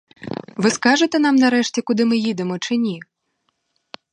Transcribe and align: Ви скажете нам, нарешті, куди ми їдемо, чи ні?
Ви 0.57 0.69
скажете 0.71 1.19
нам, 1.19 1.35
нарешті, 1.35 1.81
куди 1.81 2.05
ми 2.05 2.17
їдемо, 2.17 2.59
чи 2.59 2.77
ні? 2.77 3.01